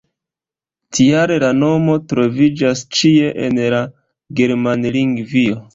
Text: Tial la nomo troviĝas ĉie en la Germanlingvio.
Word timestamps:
Tial 0.99 1.33
la 1.43 1.51
nomo 1.57 1.99
troviĝas 2.13 2.83
ĉie 2.99 3.31
en 3.49 3.61
la 3.77 3.87
Germanlingvio. 4.43 5.67